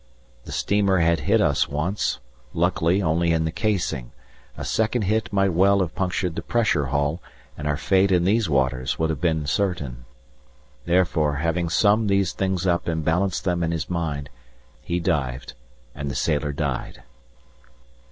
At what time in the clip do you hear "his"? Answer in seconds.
13.69-13.91